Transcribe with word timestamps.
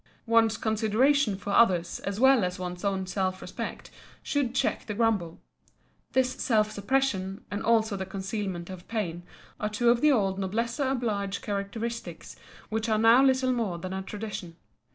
One's 0.25 0.57
consideration 0.57 1.37
for 1.37 1.51
others 1.51 1.99
as 1.99 2.19
well 2.19 2.43
as 2.43 2.57
one's 2.57 2.83
own 2.83 3.05
self 3.05 3.39
respect 3.39 3.91
should 4.23 4.55
check 4.55 4.87
the 4.87 4.95
grumble. 4.95 5.39
This 6.13 6.31
self 6.41 6.71
suppression, 6.71 7.45
and 7.51 7.61
also 7.61 7.95
the 7.95 8.07
concealment 8.07 8.71
of 8.71 8.87
pain 8.87 9.21
are 9.59 9.69
two 9.69 9.91
of 9.91 10.01
the 10.01 10.11
old 10.11 10.39
noblesse 10.39 10.79
oblige 10.79 11.43
characteristics 11.43 12.35
which 12.69 12.89
are 12.89 12.97
now 12.97 13.23
little 13.23 13.51
more 13.53 13.77
than 13.77 13.93
a 13.93 14.01
tradition. 14.01 14.55